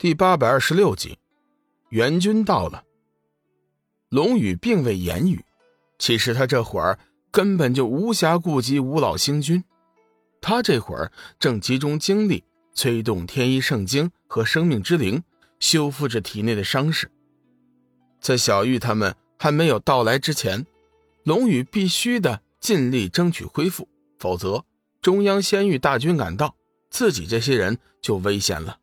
[0.00, 1.18] 第八百二十六集，
[1.88, 2.84] 援军到了。
[4.10, 5.44] 龙宇并未言语，
[5.98, 6.96] 其实他这会儿
[7.32, 9.64] 根本就无暇顾及五老星君，
[10.40, 15.20] 他这会儿正集中精力催动天一圣经和生命之灵，
[15.58, 17.10] 修复着体内的伤势。
[18.20, 20.64] 在小玉他们还没有到来之前，
[21.24, 24.64] 龙宇必须的尽力争取恢复，否则
[25.02, 26.54] 中央仙域大军赶到，
[26.88, 28.78] 自己这些人就危险了。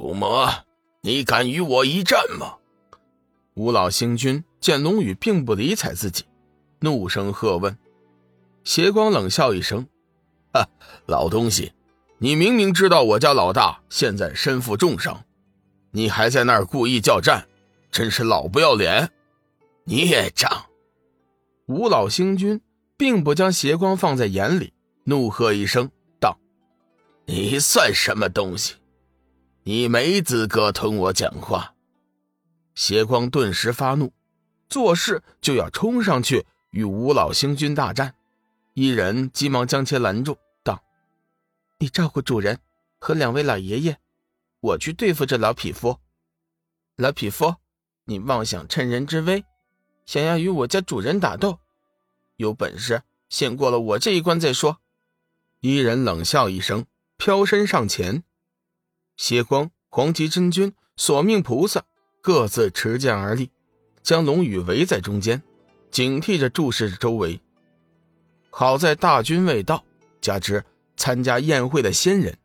[0.00, 0.50] 五魔，
[1.02, 2.54] 你敢与我一战吗？
[3.52, 6.24] 五老星君见龙宇并不理睬自己，
[6.78, 7.76] 怒声喝问。
[8.64, 9.86] 邪光冷笑一声
[10.54, 10.66] ：“哈，
[11.04, 11.74] 老东西，
[12.16, 15.22] 你明明知道我家老大现在身负重伤，
[15.90, 17.46] 你还在那儿故意叫战，
[17.92, 19.10] 真是老不要脸！
[19.84, 20.64] 孽障！”
[21.68, 22.58] 五老星君
[22.96, 24.72] 并不将邪光放在眼里，
[25.04, 26.38] 怒喝一声道
[27.26, 28.76] ：“你算什么东西？”
[29.70, 31.76] 你没资格同我讲话！
[32.74, 34.12] 邪光顿时发怒，
[34.68, 38.16] 做事就要冲上去与五老星君大战。
[38.74, 40.82] 一人急忙将其拦住，道
[41.78, 42.58] ：“你照顾主人
[42.98, 43.98] 和两位老爷爷，
[44.58, 46.00] 我去对付这老匹夫。
[46.96, 47.54] 老匹夫，
[48.06, 49.44] 你妄想趁人之危，
[50.04, 51.60] 想要与我家主人打斗？
[52.34, 54.78] 有本事先过了我这一关再说。”
[55.62, 56.86] 一人冷笑一声，
[57.16, 58.24] 飘身上前。
[59.20, 61.84] 邪光、黄极真君、索命菩萨
[62.22, 63.50] 各自持剑而立，
[64.02, 65.42] 将龙宇围在中间，
[65.90, 67.38] 警惕着注视着周围。
[68.48, 69.84] 好在大军未到，
[70.22, 70.64] 加之
[70.96, 72.38] 参加宴会的仙人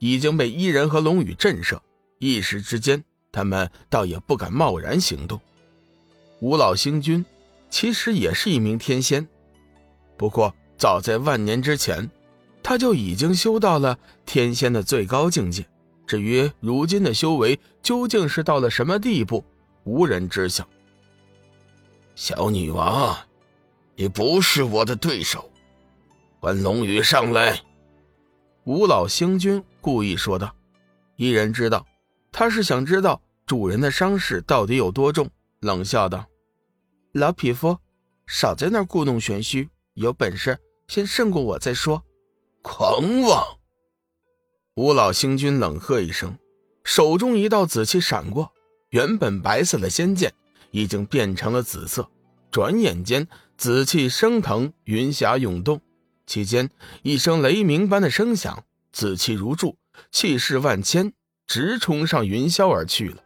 [0.00, 1.80] 已经被伊人和龙宇震慑，
[2.18, 5.40] 一时之间他们倒也不敢贸然行动。
[6.40, 7.24] 五老星君
[7.70, 9.26] 其实也是一名天仙，
[10.18, 12.10] 不过早在万年之前，
[12.62, 15.66] 他就已经修到了天仙的最高境界。
[16.08, 19.44] 至于如今的修为究竟是到了什么地步，
[19.84, 20.66] 无人知晓。
[22.14, 23.14] 小女王，
[23.94, 25.50] 你不是我的对手，
[26.40, 27.60] 唤龙宇上来。
[28.64, 30.54] 五老星君故意说道。
[31.16, 31.84] 一人知道
[32.30, 35.28] 他是想知道主人的伤势到底有多重，
[35.60, 36.24] 冷笑道
[37.12, 37.76] ：“老匹夫，
[38.26, 42.02] 少在那故弄玄虚，有本事先胜过我再说。”
[42.62, 43.57] 狂妄！
[44.78, 46.38] 五老星君冷喝一声，
[46.84, 48.52] 手中一道紫气闪过，
[48.90, 50.32] 原本白色的仙剑
[50.70, 52.08] 已经变成了紫色。
[52.52, 55.80] 转眼间，紫气升腾，云霞涌动，
[56.28, 56.70] 期间
[57.02, 58.62] 一声雷鸣般的声响，
[58.92, 59.76] 紫气如柱，
[60.12, 61.12] 气势万千，
[61.48, 63.16] 直冲上云霄而去了。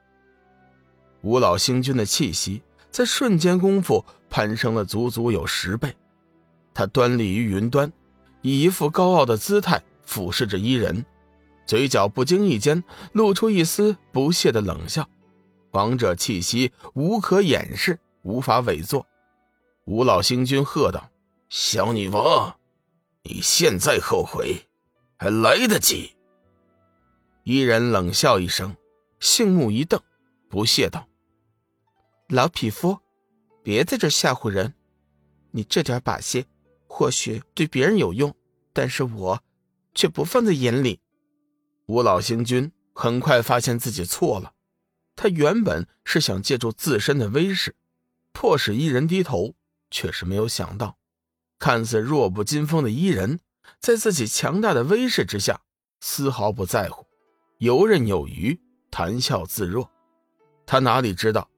[1.21, 5.95] 五老星君的气息在瞬间功夫攀升了足足有十倍，
[6.73, 7.93] 他端立于云端，
[8.41, 11.05] 以一副高傲的姿态俯视着伊人。
[11.65, 15.09] 嘴角不经意间露出一丝不屑的冷笑，
[15.71, 19.07] 王者气息无可掩饰，无法伪作。
[19.87, 21.11] 五老星君喝道
[21.49, 22.57] ：“小女王，
[23.23, 24.69] 你现在后悔
[25.19, 26.15] 还来得及。”
[27.45, 28.77] 伊人冷笑一声，
[29.19, 30.01] 杏目一瞪，
[30.49, 31.09] 不屑道
[32.29, 32.99] ：“老匹夫，
[33.63, 34.75] 别在这吓唬人！
[35.51, 36.47] 你这点把戏，
[36.87, 38.35] 或许对别人有用，
[38.73, 39.41] 但是我
[39.95, 41.01] 却不放在眼里。”
[41.87, 44.53] 五老星君很快发现自己错了，
[45.17, 47.75] 他原本是想借助自身的威势，
[48.33, 49.55] 迫使伊人低头，
[49.91, 50.97] 却是没有想到，
[51.59, 53.41] 看似弱不禁风的伊人，
[53.81, 55.61] 在自己强大的威势之下，
[56.01, 57.07] 丝毫不在乎，
[57.59, 58.61] 游刃有余，
[58.91, 59.91] 谈笑自若。
[60.65, 61.51] 他哪里知道，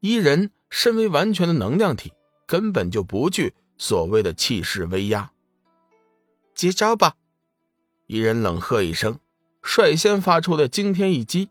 [0.00, 2.12] 伊人身为完全的能量体，
[2.46, 5.30] 根本就不惧所谓的气势威压。
[6.54, 7.14] 接招吧！
[8.06, 9.18] 伊人冷喝一声。
[9.62, 11.50] 率先发出了惊天一击，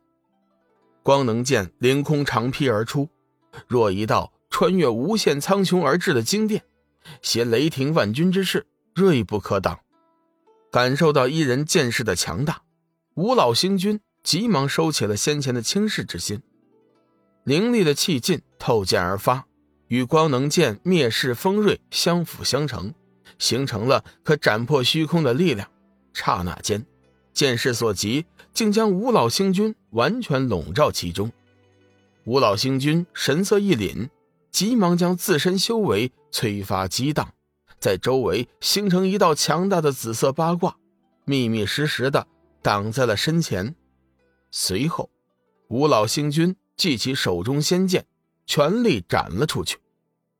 [1.03, 3.09] 光能剑凌空长劈而出，
[3.68, 6.63] 若一道穿越无限苍穹而至的惊电，
[7.22, 9.79] 携雷霆万钧之势，锐不可挡。
[10.72, 12.62] 感受到一人剑势的强大，
[13.16, 16.42] 五老星君急忙收起了先前的轻视之心，
[17.44, 19.45] 凌厉的气劲透剑而发，
[19.88, 22.94] 与光能剑灭世锋锐相辅相成，
[23.39, 25.69] 形成了可斩破虚空的力量。
[26.13, 26.86] 刹那间。
[27.38, 31.31] 剑势所及，竟将五老星君完全笼罩其中。
[32.24, 34.10] 五老星君神色一凛，
[34.50, 37.31] 急忙将自身修为催发激荡，
[37.80, 40.78] 在周围形成一道强大的紫色八卦，
[41.25, 42.25] 密密实实的
[42.63, 43.75] 挡在了身前。
[44.50, 45.12] 随后，
[45.68, 48.07] 五老星君记起手中仙剑，
[48.48, 49.78] 全力斩了出去，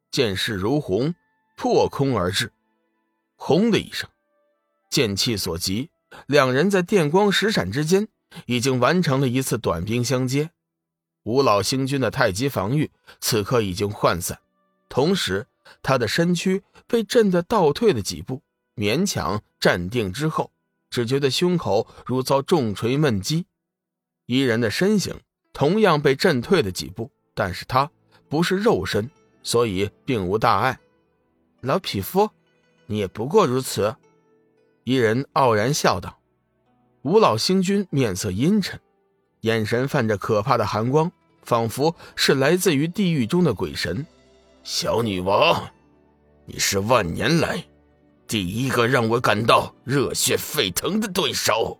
[0.10, 1.14] 剑势如虹，
[1.58, 2.52] 破空而至。
[3.36, 4.10] 轰的一声，
[4.90, 5.92] 剑气所及。
[6.26, 8.08] 两人在电光石闪之间，
[8.46, 10.52] 已经完成了一次短兵相接。
[11.24, 12.90] 吴老星君的太极防御
[13.20, 14.40] 此刻已经涣散，
[14.88, 15.48] 同时
[15.84, 18.42] 他的身躯被震得倒退了几步，
[18.76, 20.52] 勉强站定之后，
[20.90, 23.46] 只觉得胸口如遭重锤闷击。
[24.26, 25.20] 伊人的身形
[25.52, 27.92] 同样被震退了几步，但是他
[28.30, 29.10] 不是肉身，
[29.44, 30.80] 所以并无大碍。
[31.62, 32.30] 老匹夫，
[32.86, 33.96] 你也不过如此。
[34.88, 36.18] 一人傲然笑道
[37.04, 38.80] ：“吴老星君面色阴沉。”
[39.44, 41.12] 眼神泛着可怕的寒光，
[41.44, 44.08] 仿佛是来自于地狱中的鬼神。
[44.64, 45.62] 小女王，
[46.46, 47.66] 你是万年来
[48.28, 51.78] 第一个让我感到热血沸腾的对手。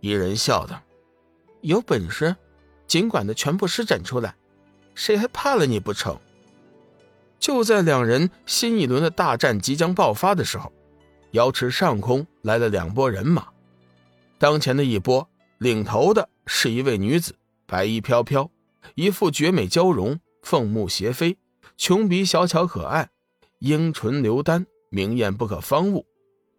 [0.00, 0.78] 一人笑道
[1.64, 2.36] ：“有本事，
[2.86, 4.34] 尽管的全部施展出来，
[4.94, 6.20] 谁还怕了你不成？”
[7.40, 10.70] 就在两人新一轮的大战即将爆发的时候，
[11.34, 13.48] 瑶池上空来了两拨人马，
[14.38, 15.28] 当前的一波。
[15.58, 18.50] 领头的是一位女子，白衣飘飘，
[18.96, 21.38] 一副绝美娇容，凤目斜飞，
[21.76, 23.08] 琼鼻小巧可爱，
[23.60, 26.04] 樱唇流丹，明艳不可方物，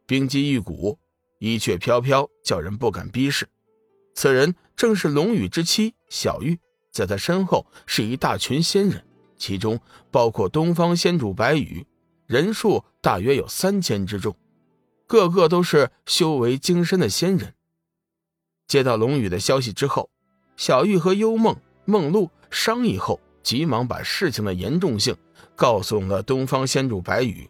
[0.07, 0.97] 冰肌玉骨，
[1.39, 3.47] 衣却飘飘，叫人不敢逼视。
[4.15, 6.57] 此人正是龙宇之妻小玉，
[6.91, 9.05] 在他身后是一大群仙人，
[9.37, 9.79] 其中
[10.09, 11.85] 包括东方仙主白羽，
[12.25, 14.35] 人数大约有三千之众，
[15.07, 17.53] 个个都是修为精深的仙人。
[18.67, 20.09] 接到龙宇的消息之后，
[20.57, 21.55] 小玉和幽梦、
[21.85, 25.15] 梦露商议后，急忙把事情的严重性
[25.55, 27.49] 告诉了东方仙主白羽。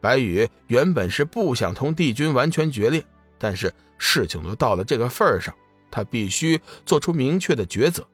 [0.00, 3.04] 白羽原本是不想同帝君完全决裂，
[3.38, 5.54] 但是事情都到了这个份上，
[5.90, 8.06] 他必须做出明确的抉择。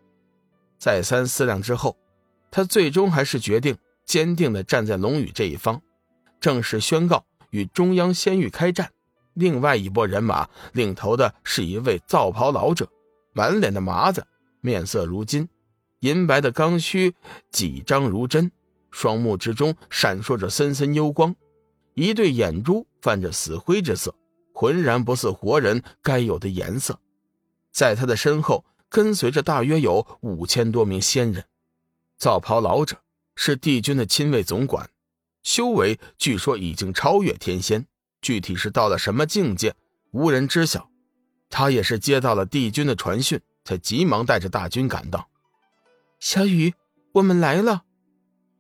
[0.79, 1.97] 再三思量之后，
[2.51, 5.83] 他最终还是决定坚定地站在龙宇这一方，
[6.41, 8.91] 正式宣告与中央仙域开战。
[9.35, 12.89] 另外一拨人马领头的是一位皂袍老者，
[13.33, 14.27] 满脸的麻子，
[14.61, 15.49] 面色如金，
[16.01, 17.15] 银白的刚须
[17.51, 18.51] 几张如针，
[18.91, 21.37] 双目之中闪烁着森森幽光，
[21.95, 24.15] 一对眼珠泛着死灰之色，
[24.53, 26.99] 浑然不似活人该有的颜色。
[27.71, 31.45] 在他的身后跟随着大约有五千多名仙人，
[32.17, 32.97] 皂袍老者
[33.37, 34.91] 是帝君的亲卫总管，
[35.43, 37.87] 修为据说已经超越天仙。
[38.21, 39.75] 具体是到了什么境界，
[40.11, 40.91] 无人知晓。
[41.49, 45.29] 他也是接到了帝君的传讯，才急忙带着大军赶到。
[46.19, 46.75] 小雨，
[47.13, 47.85] 我们来了。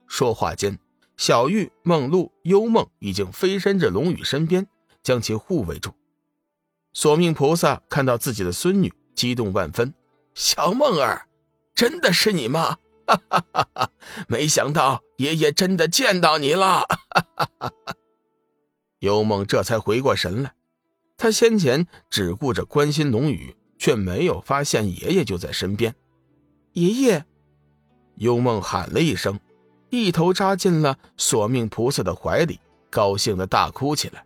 [0.07, 0.79] 说话间，
[1.17, 4.67] 小玉、梦露、幽梦已经飞身至龙宇身边，
[5.03, 5.93] 将其护卫住。
[6.95, 9.93] 索命菩萨看到自己的孙女，激动万分
[10.35, 11.27] ：“小梦儿，
[11.75, 12.79] 真的是你吗？
[13.09, 13.91] 哈哈哈哈！
[14.29, 17.95] 没想到爷爷真的见到你了！”哈哈哈哈。
[19.01, 20.55] 幽梦这才回过神来，
[21.17, 25.95] 他先前只顾着关心龙宇，却没有发现爷爷就在身边。
[26.73, 27.25] 爷爷，
[28.17, 29.39] 幽梦喊了一声，
[29.91, 32.61] 一头扎进了索命菩萨的怀里，
[32.91, 34.25] 高兴的大哭起来。